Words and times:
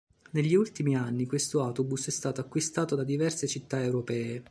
Negli 0.31 0.55
ultimi 0.55 0.95
anni, 0.95 1.27
questo 1.27 1.61
autobus 1.61 2.07
è 2.07 2.09
stato 2.09 2.41
acquistato 2.41 2.95
da 2.95 3.03
diverse 3.03 3.45
città 3.45 3.83
europee. 3.83 4.39